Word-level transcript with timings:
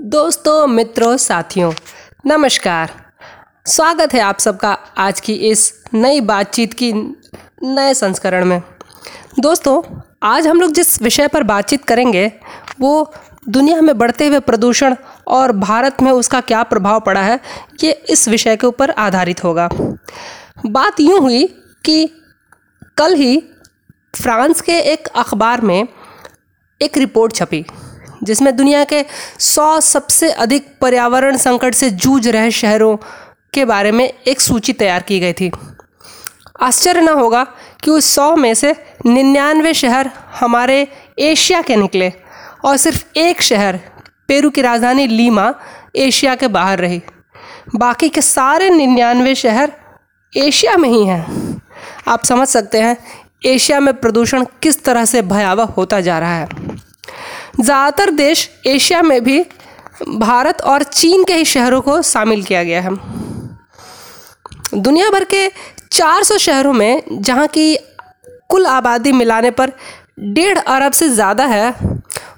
दोस्तों, 0.00 0.66
मित्रों, 0.66 1.16
साथियों, 1.16 1.72
नमस्कार। 2.26 2.90
स्वागत 3.66 4.14
है 4.14 4.20
आप 4.20 4.38
सबका 4.38 4.72
आज 4.98 5.20
की 5.20 5.34
इस 5.34 5.84
नई 5.94 6.20
बातचीत 6.20 6.72
की 6.72 6.92
नए 6.92 7.92
संस्करण 7.94 8.44
में। 8.44 8.62
दोस्तों, 9.40 9.82
आज 10.22 10.46
हम 10.46 10.60
लोग 10.60 10.72
जिस 10.72 11.02
विषय 11.02 11.28
पर 11.28 11.42
बातचीत 11.42 11.84
करेंगे, 11.84 12.32
वो 12.80 13.12
दुनिया 13.48 13.80
में 13.80 13.98
बढ़ते 13.98 14.26
हुए 14.26 14.40
प्रदूषण 14.40 14.96
और 15.26 15.52
भारत 15.52 16.02
में 16.02 16.10
उसका 16.12 16.40
क्या 16.40 16.62
प्रभाव 16.62 17.00
पड़ा 17.00 17.22
है, 17.22 17.38
ये 17.84 17.92
इस 17.92 18.28
विषय 18.28 18.56
के 18.56 18.66
ऊपर 18.66 18.90
आधारित 18.90 19.44
होगा। 19.44 19.68
बात 20.66 21.00
यूँ 21.00 21.20
हुई 21.20 21.46
कि 21.84 22.06
कल 22.98 23.14
ही 23.14 23.38
फ्रांस 24.16 24.60
के 24.60 24.78
एक 24.78 25.08
अखबार 25.08 25.60
में 25.60 25.88
एक 26.80 26.98
रिपोर्ट 26.98 27.34
छपी। 27.34 27.64
जिसमें 28.24 28.56
दुनिया 28.56 28.84
के 28.84 29.04
सौ 29.38 29.80
सबसे 29.80 30.30
अधिक 30.30 30.66
पर्यावरण 30.80 31.36
संकट 31.36 31.74
से 31.74 31.90
जूझ 31.90 32.28
रहे 32.28 32.50
शहरों 32.50 32.96
के 33.54 33.64
बारे 33.64 33.92
में 33.92 34.12
एक 34.26 34.40
सूची 34.40 34.72
तैयार 34.72 35.02
की 35.02 35.20
गई 35.20 35.32
थी। 35.32 35.50
आश्चर्य 36.62 37.00
न 37.00 37.08
होगा 37.08 37.44
कि 37.82 37.90
उस 37.90 38.14
सौ 38.14 38.36
में 38.36 38.54
से 38.54 38.74
निन्यानवे 39.06 39.74
शहर 39.74 40.10
हमारे 40.40 40.88
एशिया 41.18 41.62
के 41.62 41.76
निकले 41.76 42.12
और 42.64 42.76
सिर्फ़ 42.76 43.18
एक 43.18 43.42
शहर 43.42 43.80
पेरू 44.28 44.50
की 44.50 44.62
राजधानी 44.62 45.06
लीमा 45.06 45.54
एशिया 45.96 46.34
के 46.34 46.48
बाहर 46.48 46.78
रही। 46.78 47.02
बाकी 47.76 48.08
के 48.08 48.22
सारे 48.22 48.70
निन्यानवे 48.70 49.34
शहर 49.34 49.72
एशिया 50.36 50.76
में 50.76 50.88
ही 50.88 51.04
हैं। 51.06 51.62
आप 52.08 52.24
समझ 52.24 52.48
सकते 52.48 52.80
हैं, 52.80 52.96
एशिया 53.46 53.80
में 53.80 53.94
प्रदूषण 53.94 54.44
किस 54.62 54.84
तरह 54.84 55.04
से 55.04 55.22
भयावह 55.22 55.64
होता 55.64 56.00
जा 56.00 56.18
रहा 56.18 56.36
है। 56.36 56.48
ज़्यादातर 57.54 58.10
देश 58.10 58.48
एशिया 58.66 59.02
में 59.02 59.22
भी 59.24 59.40
भारत 60.08 60.60
और 60.62 60.82
चीन 60.82 61.24
के 61.24 61.34
ही 61.34 61.44
शहरों 61.44 61.80
को 61.80 62.00
शामिल 62.02 62.42
किया 62.42 62.62
गया 62.64 62.80
है। 62.80 62.90
दुनिया 64.74 65.10
भर 65.10 65.24
के 65.24 65.48
400 65.92 66.38
शहरों 66.38 66.72
में, 66.72 67.02
जहाँ 67.12 67.46
की 67.46 67.76
कुल 68.50 68.66
आबादी 68.66 69.12
मिलाने 69.12 69.50
पर 69.50 69.72
डेढ़ 70.20 70.58
अरब 70.58 70.92
से 70.92 71.08
ज़्यादा 71.08 71.44
है, 71.46 71.74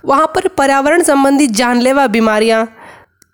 वहाँ 0.05 0.27
पर 0.27 0.49
पर्यावरण 0.49 1.03
संबंधी 1.03 1.47
जानलेवा 1.49 2.07
बीमारियाँ, 2.07 2.67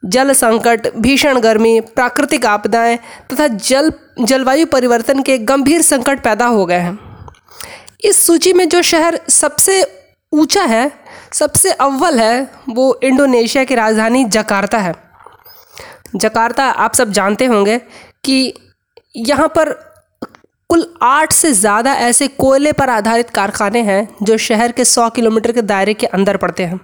जल 0.03 0.33
संकट, 0.33 0.94
भीषण 0.97 1.39
गर्मी, 1.41 1.81
प्राकृतिक 1.81 2.47
आपदाएँ 2.47 2.98
तथा 3.33 3.47
जल, 3.48 3.92
जलवायु 4.20 4.67
परिवर्तन 4.67 5.22
के 5.22 5.39
गंभीर 5.39 5.83
संकट 5.83 6.22
पैदा 6.25 6.47
हो 6.47 6.65
गए 6.67 6.78
हैं। 6.78 6.98
इस 8.05 8.27
सूची 8.27 8.53
में 8.53 8.69
जो 8.69 8.83
शहर 8.83 9.20
सबसे 9.28 9.83
ऊँचा 10.33 10.62
है 10.65 10.91
सबसे 11.33 11.70
अव्वल 11.73 12.19
है 12.20 12.50
वो 12.69 12.98
इंडोनेशिया 13.03 13.64
की 13.64 13.75
राजधानी 13.75 14.25
जकार्ता 14.27 14.78
है। 14.78 14.95
जकार्ता 16.17 16.64
आप 16.64 16.95
सब 16.95 17.11
जानते 17.12 17.47
होंगे 17.47 17.78
कि 18.25 18.53
यहाँ 19.19 19.48
पर 19.48 19.72
कुल 20.70 20.84
आठ 21.03 21.33
से 21.33 21.53
ज़्यादा 21.53 21.92
ऐसे 21.98 22.27
कोयले 22.31 22.72
पर 22.72 22.91
आधारित 22.91 23.31
कारखाने 23.31 23.81
हैं 23.83 24.09
जो 24.22 24.37
शहर 24.39 24.72
के 24.72 24.84
सौ 24.84 25.09
किलोमीटर 25.11 25.53
के 25.53 25.62
दायरे 25.62 25.95
के 25.95 26.06
अंदर 26.09 26.37
पड़ते 26.37 26.64
हैं। 26.64 26.81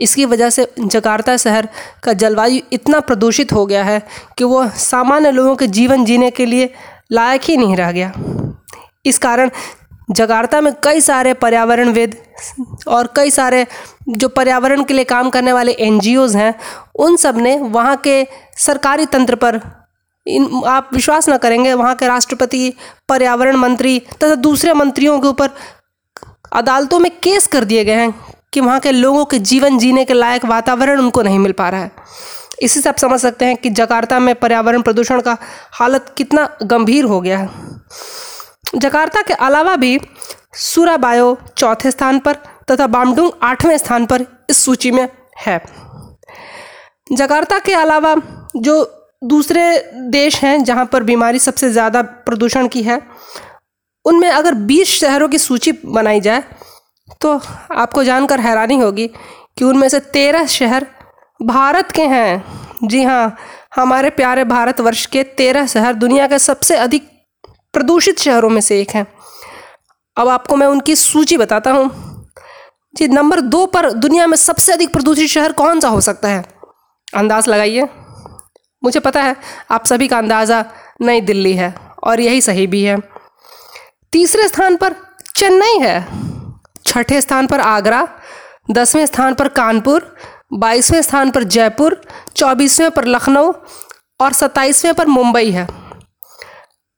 इसकी 0.00 0.24
वजह 0.24 0.50
से 0.50 0.66
जकार्ता 0.78 1.36
शहर 1.36 1.68
का 2.04 2.12
जलवायु 2.14 2.60
इतना 2.72 3.00
प्रदूषित 3.00 3.52
हो 3.52 3.64
गया 3.66 3.82
है 3.84 4.00
कि 4.38 4.44
वो 4.44 4.66
सामान्य 4.80 5.30
लोगों 5.30 5.56
के 5.56 5.66
जीवन 5.68 6.04
जीने 6.04 6.30
के 6.30 6.46
लिए 6.46 6.72
लायक 7.12 7.42
ही 7.44 7.56
नहीं 7.56 7.76
रह 7.76 7.92
गया। 7.92 8.12
इस 9.06 9.18
कारण 9.18 9.50
जकार्ता 10.10 10.60
में 10.60 10.72
कई 10.84 11.00
सारे 11.00 11.34
पर्यावरणविद 11.34 12.16
और 12.88 13.12
कई 13.16 13.30
सारे 13.30 13.66
जो 14.08 14.28
पर्यावरण 14.28 14.84
के 14.84 14.94
लिए 14.94 15.04
काम 15.04 15.30
करने 15.30 15.52
वाले 15.52 15.72
एन 15.72 16.00
हैं, 16.36 16.54
उन 16.94 17.16
सबने 17.16 17.56
वहाँ 17.56 17.96
के 17.96 18.26
सरकारी 18.58 19.06
तंत्र 19.06 19.34
पर 19.34 19.60
इन, 20.26 20.62
आप 20.66 20.90
विश्वास 20.94 21.28
न 21.28 21.36
करेंगे, 21.36 21.72
वहाँ 21.72 21.94
के 21.94 22.06
राष्ट्रपति, 22.06 22.72
पर्यावरण 23.08 23.56
मंत्री 23.56 23.98
तथा 23.98 24.34
दूसरे 24.34 24.72
मंत्रियों 24.72 25.20
के 25.20 25.28
ऊपर 25.28 25.50
अदालतों 26.52 26.98
में 26.98 27.10
केस 27.20 27.46
कर 27.46 27.64
दिए 27.64 27.84
गए 27.84 27.94
हैं 27.94 28.14
कि 28.52 28.60
वहाँ 28.60 28.80
के 28.80 28.90
लोगों 28.92 29.24
के 29.24 29.38
जीवन 29.38 29.78
जीने 29.78 30.04
के 30.04 30.14
लायक 30.14 30.44
वातावरण 30.44 31.00
उनको 31.00 31.22
नहीं 31.22 31.38
मिल 31.38 31.52
पा 31.52 31.68
रहा 31.68 31.80
है। 31.80 31.90
इसी 32.62 32.80
से 32.80 32.88
आप 32.88 32.98
समझ 32.98 33.20
सकते 33.20 33.44
हैं 33.44 33.56
कि 33.56 33.70
जकार्ता 33.70 34.18
में 34.18 34.34
पर्यावरण 34.34 34.82
प्रदूषण 34.82 35.20
का 35.20 35.36
हालत 35.72 36.14
कितना 36.16 36.48
गंभीर 36.62 37.04
हो 37.04 37.20
गया 37.20 37.38
है। 37.38 37.50
जकार्ता 38.74 39.22
के 39.22 39.34
अलावा 39.34 39.74
भी 39.76 39.98
सुराबायो 40.54 41.36
चौथे 41.58 41.90
स्थान 41.90 42.18
पर 42.18 42.36
तथा 42.70 42.86
बामडुंग 42.88 43.30
आठवें 43.42 43.76
स्थान 43.78 44.06
पर 44.06 44.24
इस 44.50 44.64
सूची 44.64 44.90
में 44.90 45.08
है। 45.38 45.60
जकार्ता 47.12 47.58
के 47.58 47.72
अलावा 47.74 48.14
जो 48.58 48.82
दूसरे 49.24 49.62
देश 50.10 50.42
हैं 50.42 50.62
जहाँ 50.64 50.84
पर 50.86 51.02
बीमारी 51.02 51.38
सबसे 51.38 51.70
ज़्यादा 51.70 52.02
प्रदूषण 52.02 52.68
की 52.68 52.82
है, 52.82 53.00
उनमें 54.04 54.28
अगर 54.30 54.54
20 54.66 54.88
शहरों 54.90 55.28
की 55.28 55.38
सूची 55.38 55.72
बनाई 55.86 56.20
जाए 56.20 56.42
तो 57.20 57.38
आपको 57.72 58.04
जानकर 58.04 58.40
हैरानी 58.40 58.78
होगी 58.78 59.06
कि 59.58 59.64
उनमें 59.64 59.88
से 59.88 60.00
तेरह 60.12 60.46
शहर 60.48 60.86
भारत 61.40 61.90
के 61.92 62.02
हैं। 62.04 62.44
जी 62.84 63.02
हाँ 63.04 63.36
हमारे 63.74 64.10
प्यारे 64.12 64.44
भारतवर्ष 64.44 65.04
के 65.06 65.22
तेरह 65.36 65.66
शहर 65.66 65.94
दुनिया 65.94 66.26
के 66.26 66.38
सबसे 66.40 66.76
अधिक 66.76 67.08
प्रदूषित 67.74 68.18
शहरों 68.18 68.50
में 68.50 68.60
से 68.60 68.80
एक 68.80 68.90
है। 68.90 69.06
अब 70.16 70.28
आपको 70.28 70.56
मैं 70.56 70.66
उनकी 70.66 70.96
सूची 70.96 71.36
बताता 71.36 71.70
हूँ। 71.70 71.90
जी, 72.96 73.08
नंबर 73.08 73.40
दो 73.40 73.66
पर 73.66 73.92
दुनिया 73.92 74.26
में 74.26 74.36
सबसे 74.36 74.72
अधिक 74.72 74.92
प्रदूषित 74.92 75.28
शहर 75.28 75.52
कौन 75.52 75.80
सा 75.80 75.88
हो 75.88 76.00
सकता 76.00 76.28
है? 76.28 76.44
अंदाज़ 77.16 77.50
लगाइए। 77.50 77.88
मुझे 78.84 79.00
पता 79.00 79.22
है, 79.22 79.36
आप 79.70 79.86
सभी 79.86 80.08
का 80.08 80.18
अंदाज़ा 80.18 80.64
नई 81.02 81.20
दिल्ली 81.20 81.52
है 81.52 81.74
और 82.04 82.20
यही 82.20 82.40
सही 82.40 82.66
भी 82.66 82.82
है। 82.84 82.98
तीसरे 84.12 84.48
स्थान 84.48 84.76
पर 84.76 84.94
चेन्नई 85.36 85.78
है। 85.78 86.06
छठे 86.86 87.20
स्थान 87.20 87.46
पर 87.46 87.60
आगरा, 87.60 88.08
दसवें 88.70 89.06
स्थान 89.06 89.34
पर 89.34 89.48
कानपुर, 89.48 90.16
बाईसवें 90.52 91.02
स्थान 91.02 91.30
पर 91.30 91.44
जयपुर, 91.44 92.00
चौबीसवें 92.36 92.90
पर 92.90 93.04
लखनऊ 93.04 93.52
और 94.20 94.32
सत्ताईसवें 94.32 94.94
पर 94.94 95.06
मुंबई 95.06 95.50
है। 95.50 95.66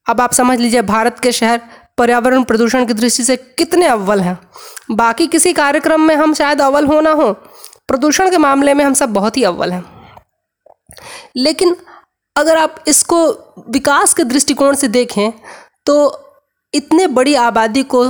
अब 0.07 0.21
आप 0.21 0.33
समझ 0.33 0.59
लीजिए 0.61 0.83
भारत 0.85 1.19
के 1.21 1.33
शहर 1.33 1.61
पर्यावरण 1.99 2.43
प्रदूषण 2.45 2.87
की 2.87 2.95
दृष्टि 2.95 3.23
से 3.25 3.37
कितने 3.37 3.87
अव्वल 3.87 4.21
हैं। 4.21 4.39
बाकी 4.93 5.27
किसी 5.27 5.53
कार्यक्रम 5.53 6.01
में 6.01 6.15
हम 6.17 6.35
शायद 6.35 6.61
अव्वल 6.61 6.87
हो 6.87 7.01
ना 7.01 7.11
हो, 7.13 7.33
प्रदूषण 7.89 8.31
के 8.31 8.39
मामले 8.39 8.75
में 8.75 8.85
हम 8.85 8.95
सब 8.95 9.13
बहुत 9.13 9.37
ही 9.37 9.43
अव्वल 9.45 9.73
हैं। 9.73 9.85
लेकिन 11.37 11.77
अगर 12.37 12.57
आप 12.57 12.85
इसको 12.89 13.27
विकास 13.71 14.15
के 14.15 14.25
दृष्टिकोण 14.25 14.75
से 14.75 14.89
देखें 14.91 15.33
तो 15.87 15.97
इतने 16.75 17.07
बड़ी 17.09 17.35
आबादी 17.35 17.83
को 17.85 18.05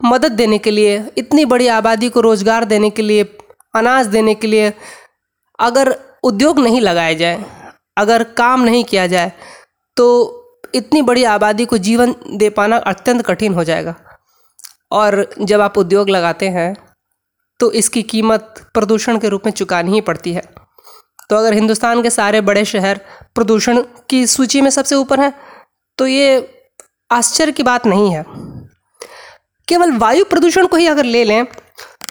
मदद 0.00 0.32
देने 0.32 0.58
के 0.58 0.70
लिए, 0.70 1.02
इतनी 1.18 1.44
बड़ी 1.44 1.66
आबादी 1.68 2.08
को 2.08 2.20
रोज़गार 2.20 2.64
देने 2.64 2.90
के 2.90 3.02
लिए, 3.02 3.22
अनाज 3.74 4.06
देने 4.06 4.34
के 4.34 4.46
लिए, 4.46 4.72
अगर 5.58 5.94
उद्योग 6.24 6.58
नहीं 6.58 6.80
लगाए 6.80 7.14
जाए, 7.14 7.44
अगर 7.96 8.24
काम 8.36 8.62
नहीं 8.62 8.84
किया 8.84 9.06
जाए 9.06 9.32
तो 9.96 10.06
इतनी 10.74 11.02
बड़ी 11.02 11.24
आबादी 11.26 11.64
को 11.64 11.78
जीवन 11.80 12.14
दे 12.32 12.50
पाना 12.50 12.76
अत्यंत 12.86 13.24
कठिन 13.26 13.54
हो 13.54 13.64
जाएगा। 13.64 13.94
और 14.92 15.28
जब 15.40 15.60
आप 15.60 15.78
उद्योग 15.78 16.10
लगाते 16.10 16.48
हैं 16.48 16.74
तो 17.60 17.70
इसकी 17.72 18.02
कीमत 18.04 18.62
प्रदूषण 18.74 19.18
के 19.18 19.28
रूप 19.28 19.42
में 19.46 19.52
चुकानी 19.52 19.92
ही 19.92 20.00
पड़ती 20.02 20.32
है। 20.32 20.42
तो 21.30 21.36
अगर 21.36 21.54
हिंदुस्तान 21.54 22.02
के 22.02 22.10
सारे 22.10 22.40
बड़े 22.42 22.64
शहर 22.64 23.00
प्रदूषण 23.34 23.82
की 24.10 24.26
सूची 24.26 24.60
में 24.60 24.70
सबसे 24.70 24.94
ऊपर 24.94 25.20
हैं 25.20 25.32
तो 25.98 26.06
ये 26.06 26.26
आश्चर्य 27.10 27.52
की 27.52 27.62
बात 27.62 27.86
नहीं 27.86 28.10
है। 28.12 28.24
केवल 29.68 29.92
वायु 29.94 30.24
प्रदूषण 30.24 30.66
को 30.66 30.76
ही 30.76 30.86
अगर 30.86 31.04
ले 31.04 31.24
लें 31.24 31.44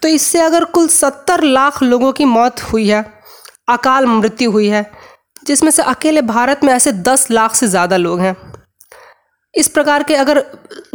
तो 0.01 0.07
इससे 0.07 0.39
अगर 0.41 0.63
कुल 0.65 0.87
सत्तर 0.89 1.43
लाख 1.43 1.81
लोगों 1.83 2.11
की 2.13 2.25
मौत 2.25 2.61
हुई 2.63 2.87
है, 2.87 3.03
अकाल 3.69 4.05
मृत्यु 4.05 4.51
हुई 4.51 4.67
है 4.67 4.83
जिसमें 5.45 5.71
से 5.71 5.81
अकेले 5.83 6.21
भारत 6.23 6.63
में 6.63 6.73
ऐसे 6.73 6.91
दस 6.91 7.29
लाख 7.31 7.55
से 7.55 7.67
ज़्यादा 7.67 7.97
लोग 7.97 8.19
हैं। 8.19 8.35
इस 9.53 9.67
प्रकार 9.69 10.03
के 10.03 10.15
अगर 10.17 10.43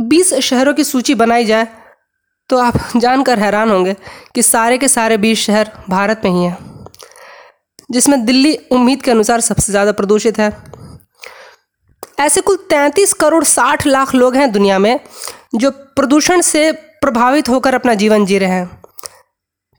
बीस 0.02 0.32
शहरों 0.42 0.74
की 0.74 0.84
सूची 0.84 1.14
बनाई 1.16 1.44
जाए 1.44 1.66
तो 2.50 2.58
आप 2.58 2.74
जानकर 2.96 3.38
हैरान 3.38 3.70
होंगे 3.70 3.94
कि 4.34 4.42
सारे 4.42 4.78
के 4.78 4.88
सारे 4.88 5.16
बीस 5.18 5.40
शहर 5.40 5.70
भारत 5.90 6.20
में 6.24 6.30
ही 6.30 6.44
हैं, 6.44 6.56
जिसमें 7.90 8.24
दिल्ली 8.24 8.56
उम्मीद 8.72 9.02
के 9.02 9.10
अनुसार 9.10 9.40
सबसे 9.42 9.72
ज़्यादा 9.72 9.92
प्रदूषित 9.92 10.38
है। 10.38 10.50
ऐसे 12.20 12.40
कुल 12.40 12.56
तैंतीस 12.70 13.12
करोड़ 13.14 13.44
साठ 13.46 13.86
लाख 13.86 14.14
लोग 14.14 14.36
हैं 14.36 14.50
दुनिया 14.52 14.78
में, 14.78 14.98
जो 15.54 15.70
प्रदूषण 15.70 16.40
से 16.42 16.70
प्रभावित 16.72 17.48
होकर 17.48 17.74
अपना 17.74 17.94
जीवन 17.94 18.26
जी 18.26 18.38
रहे 18.38 18.50
हैं। 18.50 18.68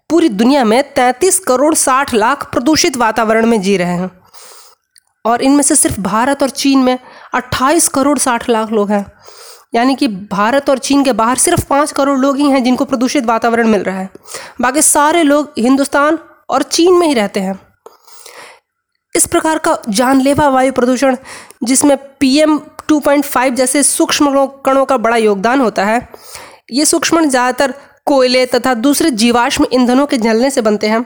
पूरी 0.10 0.30
दुनिया 0.32 0.64
में 0.66 0.82
तैंतीस 0.94 1.40
करोड़ 1.42 1.74
साठ 1.76 2.14
लाख 2.14 2.50
प्रदूषित 2.52 2.98
वातावरण 2.98 3.46
में 3.46 3.62
जी 3.62 3.76
रहे 3.78 3.94
हैं। 3.94 4.10
और 5.26 5.42
इनमें 5.42 5.62
से 5.64 5.76
सिर्फ़ 5.76 6.00
भारत 6.02 6.44
और 6.44 6.50
चीन 6.50 6.80
में 6.80 6.98
28 7.36 7.88
करोड़ 7.88 8.18
60 8.20 8.50
लाख 8.50 8.72
लोग 8.72 8.92
हैं। 8.92 9.06
यानी 9.76 9.96
कि 9.96 10.08
भारत 10.08 10.70
और 10.70 10.78
चीन 10.80 11.04
के 11.04 11.12
बाहर 11.14 11.38
सिर्फ़ 11.38 11.66
पाँच 11.66 11.92
करोड़ 11.92 12.18
लोग 12.20 12.38
ही 12.38 12.50
हैं 12.50 12.64
जिनको 12.64 12.86
प्रदूषित 12.86 13.26
वातावरण 13.26 13.68
मिल 13.68 13.84
रहा 13.84 14.00
है। 14.00 14.10
बाकी 14.62 14.82
सारे 14.82 15.24
लोग 15.24 15.54
हिंदुस्तान 15.58 16.20
और 16.50 16.64
चीन 16.64 16.98
में 16.98 17.08
ही 17.08 17.14
रहते 17.14 17.40
हैं। 17.40 17.60
इस 19.16 19.26
प्रकार 19.26 19.58
का 19.58 19.78
जानलेवा 19.90 20.48
वायु 20.50 20.72
प्रदूषण, 20.72 21.18
जिसमें 21.64 21.98
पीएम 22.20 22.60
2.5 22.90 23.56
जैसे 23.56 23.84
सूक्ष्म 23.84 24.46
कणों 24.66 24.86
का 24.86 24.98
बड़ा 24.98 25.18
योगदान 25.18 25.62
होता 25.62 25.86
है, 25.86 26.08
ये 26.72 26.86
सूक्ष्म 26.86 27.26
ज़्यादातर 27.26 27.74
कोयले 28.06 28.46
तथा 28.46 28.74
दूसरे 28.74 29.12
जीवाश्म 29.12 29.66
ईंधनों 29.74 30.06
के 30.06 30.18
जलने 30.18 30.50
से 30.50 30.62
बनते 30.62 30.88
हैं। 30.88 31.06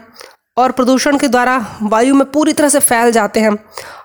और 0.56 0.72
प्रदूषण 0.72 1.18
के 1.18 1.28
द्वारा 1.28 1.56
वायु 1.82 2.14
में 2.14 2.30
पूरी 2.30 2.52
तरह 2.52 2.68
से 2.68 2.80
फैल 2.80 3.10
जाते 3.12 3.40
हैं 3.40 3.56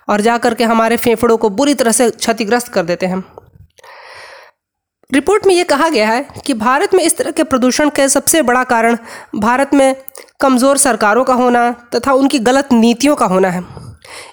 और 0.09 0.21
जा 0.21 0.37
करके 0.37 0.63
हमारे 0.63 0.97
फेफड़ों 0.97 1.37
को 1.37 1.49
बुरी 1.51 1.73
तरह 1.73 1.91
से 1.91 2.09
क्षतिग्रस्त 2.11 2.67
कर 2.67 2.83
देते 2.83 3.05
हैं। 3.05 3.23
रिपोर्ट 5.09 5.45
में 5.47 5.53
ये 5.55 5.63
कहा 5.63 5.87
गया 5.89 6.07
है 6.07 6.25
कि 6.45 6.53
भारत 6.53 6.93
में 6.93 7.03
इस 7.03 7.17
तरह 7.17 7.31
के 7.31 7.43
प्रदूषण 7.43 7.89
के 7.89 8.07
सबसे 8.09 8.41
बड़ा 8.41 8.63
कारण 8.63 8.97
भारत 9.35 9.73
में 9.73 9.95
कमज़ोर 10.41 10.77
सरकारों 10.77 11.23
का 11.23 11.33
होना 11.33 11.71
तथा 11.95 12.13
उनकी 12.13 12.39
गलत 12.39 12.71
नीतियों 12.73 13.15
का 13.15 13.25
होना 13.25 13.49
है। 13.49 13.63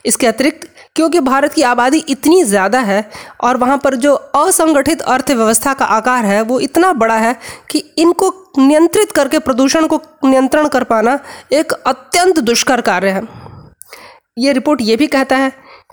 इसके 0.07 0.27
अतिरिक्त 0.27 0.69
क्योंकि 0.99 1.21
भारत 1.21 1.53
की 1.53 1.63
आबादी 1.63 1.99
इतनी 2.09 2.43
ज़्यादा 2.45 2.79
है 2.81 2.99
और 3.41 3.57
वहाँ 3.57 3.77
पर 3.79 3.95
जो 3.97 4.15
असंगठित 4.15 5.01
अर्थव्यवस्था 5.03 5.75
का 5.75 5.85
आकार 5.87 6.25
है, 6.25 6.41
वो 6.43 6.59
इतना 6.61 6.93
बड़ा 6.95 7.17
है 7.17 7.37
कि 7.71 7.79
इनको 7.99 8.31
नियंत्रित 8.59 9.13
करके 9.13 9.39
प्रदूषण 9.39 9.87
को 9.87 10.01
नियंत्रण 10.25 10.69
कर 10.69 10.85
पाना 10.85 11.19
एक 11.53 11.73
अत्यंत 11.73 12.39
दुष्कर 12.41 12.81
कार्य 12.81 13.11
है। 13.11 13.23
ये 14.39 14.53
रिपोर्ट 14.53 14.81
ये 14.83 14.97
भी 14.97 15.07
कहता 15.07 15.37
है 15.37 15.53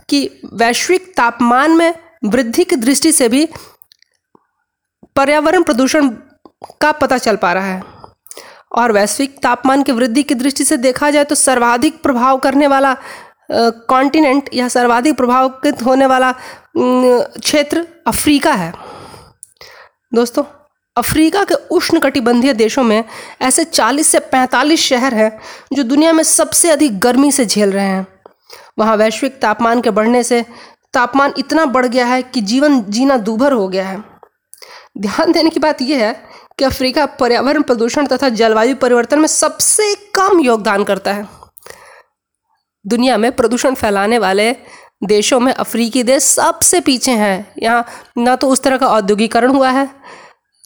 कि 0.10 0.30
वैश्विक 0.54 1.14
तापमान 1.18 1.72
में 1.72 1.94
वृद्धि 2.26 2.64
की 2.64 2.76
दृष्टि 2.78 3.12
से 3.12 3.30
भी 3.30 3.48
पर्यावरण 5.16 5.64
प्रदूषण 5.64 6.10
का 6.82 6.92
पता 6.94 7.18
चल 7.18 7.36
पा 7.36 7.54
रहा 7.54 7.66
है। 7.66 7.84
और 8.74 8.92
वैश्विक 8.92 9.38
तापमान 9.44 9.84
की 9.84 9.92
वृद्धि 9.92 10.24
की 10.24 10.36
दृष्टि 10.36 10.64
से 10.64 10.78
देखा 10.80 11.10
जाए 11.12 11.24
तो 11.24 11.36
सर्वाधिक 11.38 12.02
प्रभाव 12.04 12.38
करने 12.40 12.68
वाला 12.68 12.96
कॉन्टिनेंट 13.52 14.50
या 14.54 14.68
सर्वाधिक 14.68 15.16
प्रभावित 15.18 15.82
होने 15.82 16.06
वाला 16.06 16.32
क्षेत्र 16.78 17.86
अफ्रीका 18.08 18.54
है। 18.54 18.74
दोस्तों, 20.14 20.44
अफ्रीका 20.96 21.44
के 21.44 21.56
उष्ण 21.72 22.00
कटिबंधीय 22.00 22.54
देशों 22.54 22.84
में 22.84 23.04
ऐसे 23.42 23.64
40 23.64 24.08
से 24.08 24.20
45 24.20 24.80
शहर 24.80 25.14
हैं 25.14 25.40
जो 25.74 25.84
दुनिया 25.84 26.14
में 26.14 26.24
सबसे 26.24 26.72
अधिक 26.72 27.00
गर्मी 27.00 27.32
से 27.32 27.46
झेल 27.46 27.72
रहे 27.72 27.86
हैं। 27.86 28.08
वहाँ 28.80 28.96
वैश्विक 28.98 29.40
तापमान 29.42 29.82
के 29.82 29.90
बढ़ने 29.90 30.24
से 30.24 30.46
तापमान 30.94 31.34
इतना 31.38 31.66
बढ़ 31.66 31.86
गया 31.86 32.06
है 32.06 32.22
कि 32.24 32.42
जीवन 32.42 32.82
जीना 32.90 33.18
दूभर 33.18 33.52
हो 33.52 33.68
गया 33.68 33.88
है। 33.88 34.04
ध्यान 34.98 35.32
देने 35.32 35.50
की 35.50 35.60
बात 35.60 35.82
यह 35.82 36.06
है 36.06 36.14
कि 36.60 36.66
अफ्रीका 36.66 37.06
पर्यावरण 37.06 37.62
प्रदूषण 37.62 38.08
तथा 38.08 38.30
जलवायु 38.30 38.76
परिवर्तन 38.76 39.20
में 39.20 39.28
सबसे 39.28 39.94
कम 40.16 40.40
योगदान 40.40 40.84
करता 40.84 41.14
है। 41.14 41.35
दुनिया 42.86 43.18
में 43.18 43.32
प्रदूषण 43.32 43.76
फैलाने 43.76 44.18
वाले 44.20 44.52
देशों 45.04 45.40
में 45.40 45.52
अफ्रीकी 45.54 46.04
देश 46.04 46.24
सबसे 46.24 46.80
पीछे 46.82 47.12
हैं। 47.12 47.54
यहाँ 47.60 47.86
ना 48.18 48.36
तो 48.36 48.50
उस 48.50 48.62
तरह 48.64 48.78
का 48.78 48.88
औद्योगिकरण 48.88 49.52
हुआ 49.52 49.70
है, 49.70 49.90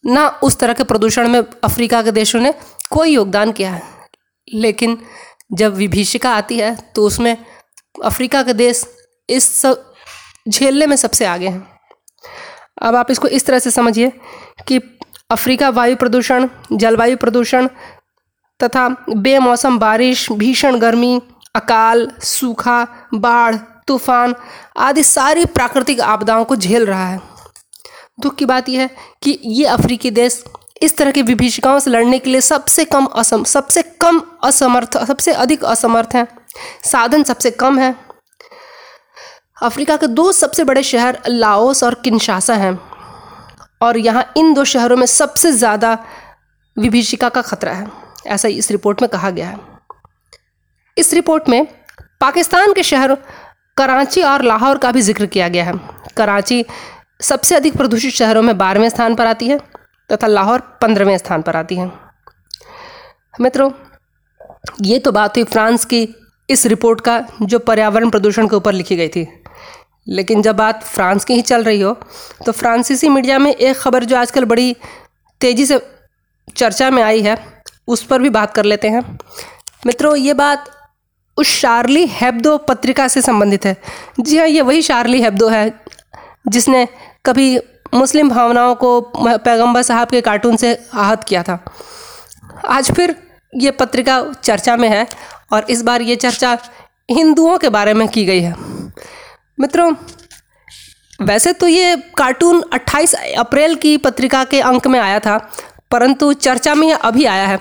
ना 0.04 0.28
उस 0.42 0.58
तरह 0.58 0.72
के 0.72 0.84
प्रदूषण 0.84 1.28
में 1.28 1.42
अफ्रीका 1.64 2.02
के 2.02 2.12
देशों 2.12 2.40
ने 2.40 2.52
कोई 2.90 3.10
योगदान 3.10 3.52
किया 3.52 3.70
है। 3.70 3.82
लेकिन 4.48 4.98
जब 5.52 5.74
विभीषिका 5.74 6.34
आती 6.34 6.58
है 6.58 6.74
तो 6.94 7.06
उसमें 7.06 7.36
अफ्रीका 8.04 8.42
के 8.42 8.52
देश 8.54 8.84
इस 9.28 9.48
सब 9.54 9.92
झेलने 10.48 10.86
में 10.86 10.96
सबसे 10.96 11.24
आगे 11.24 11.48
हैं। 11.48 11.66
अब 12.82 12.96
आप 12.96 13.10
इसको 13.10 13.28
इस 13.28 13.46
तरह 13.46 13.58
से 13.58 13.70
समझिए 13.70 14.12
कि 14.68 14.80
अफ्रीका 15.30 15.68
वायु 15.70 15.96
प्रदूषण, 15.96 16.48
जलवायु 16.72 17.16
प्रदूषण 17.16 17.68
तथा 18.60 18.88
बेमौसम 19.10 19.78
बारिश, 19.78 20.30
भीषण 20.32 20.78
गर्मी 20.78 21.20
अकाल, 21.54 22.08
सूखा, 22.22 22.86
बाढ़, 23.14 23.56
तूफ़ान 23.88 24.34
आदि 24.78 25.02
सारी 25.04 25.44
प्राकृतिक 25.46 26.00
आपदाओं 26.00 26.44
को 26.44 26.56
झेल 26.56 26.86
रहा 26.86 27.06
है। 27.06 27.20
दुख 28.20 28.34
की 28.34 28.44
बात 28.44 28.68
यह 28.68 28.80
है 28.80 28.90
कि 29.22 29.38
ये 29.44 29.64
अफ्रीकी 29.66 30.10
देश 30.12 30.42
इस 30.82 30.96
तरह 30.96 31.10
की 31.10 31.22
विभीषिकाओं 31.22 31.78
से 31.78 31.90
लड़ने 31.90 32.18
के 32.18 32.30
लिए 32.30 32.40
सबसे 32.40 32.84
कम 32.84 33.06
असम, 33.06 33.44
सबसे 33.44 33.82
कम 34.00 34.22
असमर्थ, 34.44 34.96
सबसे 34.98 35.32
अधिक 35.34 35.64
असमर्थ 35.64 36.14
हैं। 36.14 36.26
साधन 36.84 37.22
सबसे 37.22 37.50
कम 37.52 37.78
है। 37.78 37.94
अफ्रीका 39.62 39.96
के 39.96 40.06
दो 40.08 40.30
सबसे 40.32 40.64
बड़े 40.64 40.82
शहर 40.82 41.18
लाओस 41.28 41.82
और 41.84 41.94
किन्शासा 42.04 42.54
हैं। 42.54 42.78
और 43.82 43.96
यहाँ 43.98 44.24
इन 44.36 44.52
दो 44.54 44.64
शहरों 44.66 44.96
में 44.96 45.06
सबसे 45.08 45.52
ज़्यादा 45.52 45.92
विभीषिका 46.76 47.28
का 47.28 47.42
खतरा 47.42 47.72
है, 47.72 47.86
ऐसा 48.26 48.48
इस 48.50 48.70
रिपोर्ट 48.70 49.02
में 49.02 49.08
कहा 49.10 49.30
गया 49.30 49.48
है। 49.48 49.58
इस 50.96 51.12
रिपोर्ट 51.14 51.48
में 51.48 51.66
पाकिस्तान 52.20 52.72
के 52.72 52.82
शहर 52.82 53.16
कराची 53.76 54.22
और 54.22 54.42
लाहौर 54.44 54.78
का 54.78 54.92
भी 54.92 55.02
ज़िक्र 55.02 55.26
किया 55.26 55.48
गया 55.48 55.64
है। 55.64 55.72
कराची 56.16 56.64
सबसे 57.22 57.54
अधिक 57.54 57.76
प्रदूषित 57.76 58.12
शहरों 58.14 58.42
में 58.42 58.56
बारहवें 58.58 58.88
स्थान 58.88 59.14
पर 59.14 59.26
आती 59.26 59.48
है 59.48 59.58
तथा 60.10 60.26
लाहौर 60.26 60.60
पंद्रहवें 60.82 61.16
स्थान 61.18 61.42
पर 61.42 61.56
आती 61.56 61.76
है। 61.76 61.90
मित्रों, 63.40 63.70
ये 64.82 64.98
तो 64.98 65.12
बात 65.12 65.36
हुई 65.36 65.44
फ्रांस 65.46 65.84
की 65.84 66.08
इस 66.48 66.66
रिपोर्ट 66.66 67.00
का 67.00 67.22
जो 67.42 67.58
पर्यावरण 67.60 68.10
प्रदूषण 68.10 68.48
के 68.48 68.56
ऊपर 68.56 68.72
लिखी 68.72 68.96
गई 68.96 69.08
थी। 69.08 69.26
लेकिन 70.08 70.42
जब 70.42 70.56
बात 70.56 70.82
फ्रांस 70.84 71.24
की 71.24 71.34
ही 71.34 71.42
चल 71.42 71.64
रही 71.64 71.80
हो 71.80 71.92
तो 72.46 72.52
फ्रांसीसी 72.52 73.08
मीडिया 73.08 73.38
में 73.38 73.52
एक 73.52 73.76
खबर 73.76 74.04
जो 74.04 74.16
आजकल 74.16 74.44
बड़ी 74.46 74.74
तेज़ी 75.40 75.66
से 75.66 75.80
चर्चा 76.48 76.90
में 76.90 77.02
आई 77.02 77.20
है, 77.22 77.36
उस 77.88 78.02
पर 78.04 78.22
भी 78.22 78.30
बात 78.30 78.54
कर 78.54 78.64
लेते 78.64 78.88
हैं। 78.88 79.02
मित्रों, 79.86 80.14
ये 80.16 80.34
बात 80.34 80.68
उस 81.36 81.48
शार्ली 81.50 82.06
हेब्दो 82.10 82.56
पत्रिका 82.58 83.06
से 83.08 83.22
संबंधित 83.22 83.66
है। 83.66 83.76
जी 84.20 84.38
हाँ 84.38 84.46
ये 84.46 84.60
वही 84.60 84.82
शार्ली 84.82 85.20
हेब्दो 85.22 85.48
है, 85.48 85.72
जिसने 86.48 86.86
कभी 87.26 87.58
मुस्लिम 87.94 88.28
भावनाओं 88.28 88.74
को 88.74 89.00
पैगंबर 89.16 89.82
साहब 89.82 90.08
के 90.08 90.20
कार्टून 90.20 90.56
से 90.56 90.78
आहत 90.94 91.24
किया 91.24 91.42
था। 91.42 91.58
आज 92.68 92.90
फिर 92.92 93.14
ये 93.54 93.70
पत्रिका 93.70 94.22
चर्चा 94.34 94.76
में 94.76 94.88
है 94.88 95.06
और 95.52 95.66
इस 95.70 95.82
बार 95.82 96.02
ये 96.02 96.16
चर्चा 96.16 96.56
हिंदुओं 97.10 97.56
के 97.58 97.68
बारे 97.68 97.94
में 97.94 98.06
की 98.08 98.24
गई 98.24 98.40
है। 98.40 98.54
मित्रों, 99.60 99.92
वैसे 101.22 101.52
तो 101.52 101.68
ये 101.68 101.96
कार्टून 102.16 102.62
28 102.72 103.14
अप्रैल 103.38 103.74
की 103.74 103.96
पत्रिका 103.96 104.44
के 104.44 104.60
अंक 104.60 104.86
में 104.86 104.98
आया 105.00 105.18
था, 105.18 105.36
परंतु 105.90 106.32
चर्चा 106.34 106.74
में 106.74 106.86
यह 106.88 106.96
अभी 106.96 107.24
आया 107.24 107.46
है। 107.46 107.58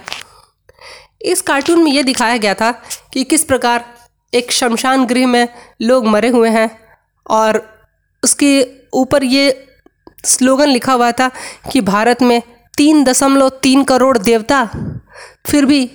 इस 1.21 1.41
कार्टून 1.41 1.83
में 1.83 1.91
ये 1.91 2.03
दिखाया 2.03 2.37
गया 2.37 2.53
था 2.53 2.71
कि 3.13 3.23
किस 3.23 3.43
प्रकार 3.43 3.85
एक 4.33 4.51
शमशान 4.51 5.05
गृह 5.05 5.27
में 5.27 5.47
लोग 5.81 6.05
मरे 6.05 6.29
हुए 6.29 6.49
हैं 6.49 6.69
और 7.25 7.61
उसके 8.23 8.51
ऊपर 8.93 9.23
ये 9.23 9.67
स्लोगन 10.25 10.69
लिखा 10.69 10.93
हुआ 10.93 11.11
था 11.11 11.29
कि 11.71 11.81
भारत 11.81 12.21
में 12.21 12.41
तीन 12.77 13.03
दशमलव 13.03 13.49
तीन 13.63 13.83
करोड़ 13.83 14.17
देवता, 14.17 14.63
फिर 15.47 15.65
भी 15.65 15.89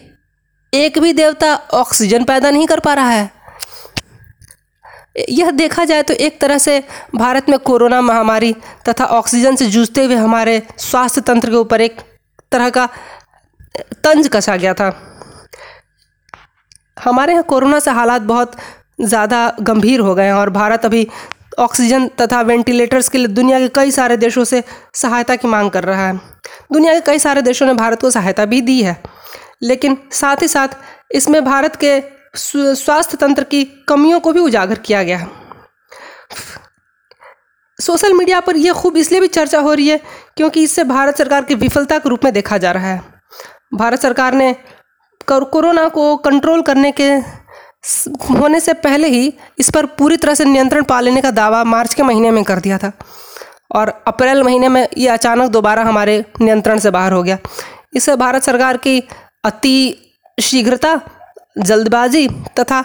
एक 0.73 0.99
भी 0.99 1.13
देवता 1.13 1.55
ऑक्सीजन 1.55 2.25
पैदा 2.25 2.51
नहीं 2.51 2.67
कर 2.67 2.81
पा 2.81 2.95
रहा 2.95 3.11
है। 3.11 3.31
यह 5.31 5.51
देखा 5.51 5.85
जाए 5.85 6.03
तो 6.03 6.15
एक 6.15 6.41
तरह 6.41 6.59
से 6.59 6.83
भारत 7.15 7.49
में 7.49 7.59
कोरोना 7.59 8.01
महामारी 8.01 8.53
तथा 8.89 9.05
ऑक्सीजन 9.05 9.57
से 9.57 9.67
जूझते 9.67 10.05
हुए 10.05 10.15
हमारे 10.15 10.63
स्वास्थ्य 10.79 11.21
तंत्र 11.21 11.51
के 11.51 11.57
ऊपर 11.57 11.81
एक 11.81 12.01
तरह 12.53 12.71
का 12.71 12.89
तंज 14.05 14.29
कसा 14.29 14.57
गया 14.57 14.75
था। 14.75 14.91
हमारे 16.97 17.33
यहाँ 17.33 17.45
कोरोना 17.45 17.79
से 17.79 17.91
हालात 17.91 18.23
बहुत 18.23 18.57
ज़्यादा 19.01 19.49
गंभीर 19.63 20.01
हो 20.01 20.15
गए 20.15 20.25
हैं 20.25 20.33
और 20.33 20.51
भारत 20.51 20.85
अभी 20.85 21.07
ऑक्सीजन 21.59 22.07
तथा 22.21 22.41
वेंटिलेटर्स 22.43 23.09
के 23.09 23.19
लिए 23.19 23.27
दुनिया 23.29 23.59
के 23.59 23.69
कई 23.75 23.91
सारे 23.91 24.17
देशों 24.17 24.45
से 24.45 24.63
सहायता 24.95 25.37
की 25.37 25.49
मांग 25.49 25.71
कर 25.71 25.85
रहा 25.85 26.07
है। 26.07 26.17
दुनिया 26.73 26.95
के 26.95 27.01
कई 27.03 27.19
सारे 27.19 27.43
देशों 27.43 27.67
ने 27.67 27.75
भारत 27.75 28.01
को 28.01 28.11
सहायता 28.11 28.45
भी 28.45 28.61
दी 28.61 28.81
है, 28.83 28.97
लेकिन 29.63 29.97
साथ 30.13 30.43
ही 30.43 30.49
साथ 30.49 30.69
इसमें 31.13 31.45
भारत 31.45 31.77
के 31.85 32.01
स्वास्थ्य 32.37 33.17
तंत्र 33.17 33.45
की 33.45 33.65
कमियों 33.89 34.21
को 34.21 34.33
भी 34.33 34.41
उजागर 34.41 34.79
किया 34.81 35.03
गया 35.03 35.19
है। 35.19 35.29
सोशल 37.79 38.13
मीडिया 38.13 38.41
पर 38.41 38.57
यह 38.57 38.73
खूब 38.73 38.97
इसलिए 38.97 39.21
भी 39.21 39.29
चर्चा 39.29 39.61
हो 39.61 39.73
रही 39.75 39.89
है 39.89 40.01
क्योंकि 40.37 40.63
इससे 40.63 40.85
भारत 40.85 41.19
सरकार 41.19 41.45
की 41.45 41.55
विफलता 41.57 41.99
के 41.99 42.09
रूप 42.09 42.25
में 42.25 42.33
देखा 42.33 42.59
जा 42.59 42.73
रहा 42.73 42.87
है। 42.87 43.03
भारत 43.75 44.01
सरकार 44.01 44.35
ने 44.35 44.55
कोरोना 45.29 45.89
को 45.89 46.17
कंट्रोल 46.17 46.63
करने 46.63 46.93
के 46.93 47.11
होने 48.35 48.61
से 48.61 48.73
पहले 48.73 49.09
ही 49.09 49.33
इस 49.59 49.71
पर 49.71 49.87
पूरी 49.87 50.17
तरह 50.17 50.35
से 50.35 50.45
नियंत्रण 50.45 50.83
पा 50.83 51.01
लेने 51.01 51.21
का 51.21 51.31
दावा 51.31 51.65
मार्च 51.65 51.95
के 51.95 52.03
महीने 52.03 52.31
में 52.31 52.45
कर 52.45 52.59
दिया 52.59 52.79
था। 52.79 52.93
और 53.73 53.89
अप्रैल 54.07 54.43
महीने 54.43 54.69
में 54.69 54.89
ये 54.99 55.09
अचानक 55.09 55.51
दोबारा 55.51 55.83
हमारे 55.83 56.25
नियंत्रण 56.41 56.79
से 56.79 56.91
बाहर 56.91 57.13
हो 57.13 57.23
गया। 57.23 57.39
इससे 57.95 58.17
भारत 58.17 58.43
सरकार 58.43 58.77
की 58.77 59.03
अति 59.45 60.01
शीघ्रता, 60.41 61.01
जल्दबाजी 61.59 62.29
तथा 62.29 62.85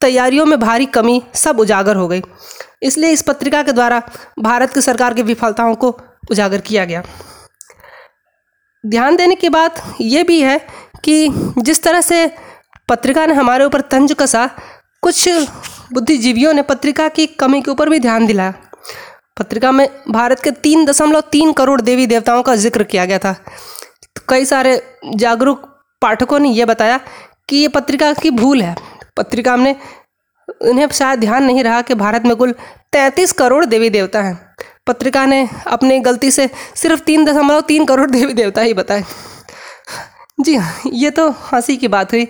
तैयारियों 0.00 0.46
में 0.46 0.60
भारी 0.60 0.86
कमी 0.86 1.22
सब 1.34 1.60
उजागर 1.60 1.96
हो 1.96 2.08
गई। 2.08 2.22
इसलिए 2.82 3.10
इस 3.10 3.22
पत्रिका 3.22 3.62
के 3.62 3.72
द्वारा 3.72 4.02
भारत 4.38 4.72
की 4.72 4.80
सरकार 4.80 5.14
की 5.14 5.22
विफलताओं 5.22 5.74
को 5.74 5.98
उजागर 6.30 6.60
किया 6.60 6.84
गया। 6.84 7.02
ध्यान 8.84 9.16
देने 9.16 9.34
की 9.34 9.48
बात 9.48 9.82
यह 10.00 10.24
भी 10.24 10.40
है 10.42 10.58
कि 11.04 11.28
जिस 11.58 11.82
तरह 11.82 12.00
से 12.00 12.26
पत्रिका 12.88 13.26
ने 13.26 13.34
हमारे 13.34 13.64
ऊपर 13.64 13.80
तंज 13.80 14.12
कसा, 14.12 14.46
कुछ 15.02 15.28
बुद्धिजीवियों 15.92 16.52
ने 16.52 16.62
पत्रिका 16.62 17.08
की 17.08 17.26
कमी 17.26 17.60
के 17.62 17.70
ऊपर 17.70 17.88
भी 17.88 17.98
ध्यान 17.98 18.26
दिलाया। 18.26 18.54
पत्रिका 19.38 19.72
में 19.72 19.88
भारत 20.10 20.40
के 20.40 20.50
तीन 20.50 20.84
दशमलव 20.84 21.20
तीन 21.32 21.52
करोड़ 21.52 21.80
देवी 21.80 22.06
देवताओं 22.06 22.42
का 22.42 22.56
ज़िक्र 22.56 22.84
किया 22.84 23.04
गया 23.04 23.18
था। 23.18 23.32
तो 23.32 24.22
कई 24.28 24.44
सारे 24.44 24.82
जागरूक 25.16 25.66
पाठकों 26.02 26.38
ने 26.38 26.48
यह 26.48 26.66
बताया 26.66 27.00
कि 27.48 27.56
ये 27.56 27.68
पत्रिका 27.68 28.12
की 28.12 28.30
भूल 28.30 28.62
है। 28.62 28.74
पत्रिका 29.16 29.56
में 29.56 29.74
उन्हें 30.62 30.88
शायद 30.88 31.20
ध्यान 31.20 31.44
नहीं 31.44 31.64
रहा 31.64 31.80
कि 31.82 31.94
भारत 31.94 32.22
में 32.24 32.36
कुल 32.36 32.52
तैंतीस 32.92 33.32
करोड़ 33.32 33.64
देवी 33.64 33.90
देवता 33.90 34.22
हैं। 34.22 34.49
पत्रिका 34.90 35.26
ने 35.26 35.48
अपनी 35.66 35.98
गलती 36.00 36.30
से 36.30 36.50
सिर्फ़ 36.74 37.00
तीन 37.00 37.24
दशमलव 37.24 37.60
तीन 37.60 37.84
करोड़ 37.84 38.10
देवी 38.16 38.32
देवता 38.32 38.62
ही 38.62 38.74
बताए। 38.74 39.04
जी 40.40 40.54
हाँ 40.56 40.80
ये 40.86 41.10
तो 41.10 41.28
हँसी 41.30 41.76
की 41.76 41.88
बात 41.88 42.12
हुई। 42.12 42.26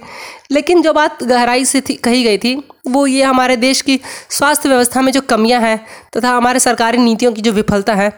लेकिन 0.50 0.82
जो 0.82 0.92
बात 0.92 1.22
गहराई 1.22 1.64
से 1.64 1.80
थी, 1.80 1.94
कही 1.94 2.24
गई 2.24 2.38
थी, 2.38 2.54
वो 2.86 3.06
ये 3.06 3.22
हमारे 3.22 3.56
देश 3.56 3.80
की 3.80 4.00
स्वास्थ्य 4.30 4.68
व्यवस्था 4.68 5.00
में 5.00 5.12
जो 5.12 5.20
कमियाँ 5.20 5.60
हैं 5.60 5.86
तथा 6.16 6.30
हमारे 6.30 6.60
सरकारी 6.60 6.98
नीतियों 6.98 7.32
की 7.32 7.42
जो 7.42 7.52
विफलता 7.52 7.94
है, 7.94 8.12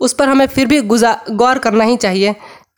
उस 0.00 0.12
पर 0.12 0.28
हमें 0.28 0.46
फिर 0.46 0.66
भी 0.66 0.80
गुजा, 0.80 1.16
गौर 1.30 1.58
करना 1.58 1.84
ही 1.84 1.96
चाहिए, 1.96 2.34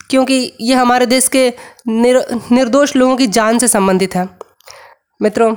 क्योंकि 0.09 0.53
ये 0.61 0.75
हमारे 0.75 1.05
देश 1.05 1.27
के 1.27 1.53
निर, 1.87 2.25
निर्दोष 2.51 2.95
लोगों 2.95 3.15
की 3.17 3.27
जान 3.27 3.59
से 3.59 3.67
संबंधित 3.67 4.15
है। 4.15 4.29
मित्रों, 5.21 5.55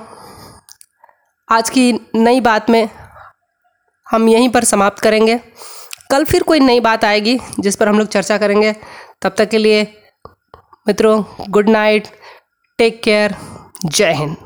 आज 1.49 1.71
की 1.71 1.93
नई 2.15 2.41
बात 2.41 2.71
में 2.71 2.89
हम 4.07 4.29
यहीं 4.29 4.49
पर 4.49 4.65
समाप्त 4.65 5.03
करेंगे। 5.03 5.41
कल 6.11 6.25
फिर 6.25 6.43
कोई 6.43 6.61
नई 6.61 6.81
बात 6.81 7.05
आएगी 7.05 7.39
जिस 7.61 7.77
पर 7.77 7.89
हम 7.89 7.99
लोग 7.99 8.09
चर्चा 8.09 8.39
करेंगे। 8.39 8.75
तब 9.23 9.35
तक 9.39 9.49
के 9.49 9.59
लिए 9.59 9.83
मित्रों 10.89 11.23
गुड 11.51 11.69
नाइट 11.69 12.09
टेक 12.79 13.03
केयर 13.03 13.37
जय 13.85 14.13
हिंद। 14.13 14.37